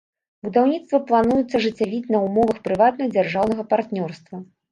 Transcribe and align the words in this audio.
Будаўніцтва 0.45 0.99
плануецца 1.09 1.55
ажыццявіць 1.59 2.11
на 2.17 2.23
ўмовах 2.25 2.57
прыватна-дзяржаўнага 2.69 3.63
партнёрства. 3.75 4.35